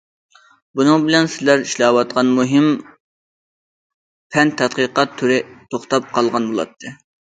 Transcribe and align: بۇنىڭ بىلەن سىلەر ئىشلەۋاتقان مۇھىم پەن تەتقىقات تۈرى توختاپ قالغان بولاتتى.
بۇنىڭ 0.79 1.03
بىلەن 1.09 1.29
سىلەر 1.33 1.65
ئىشلەۋاتقان 1.65 2.33
مۇھىم 2.39 2.67
پەن 4.35 4.57
تەتقىقات 4.65 5.19
تۈرى 5.23 5.43
توختاپ 5.57 6.15
قالغان 6.19 6.55
بولاتتى. 6.55 7.01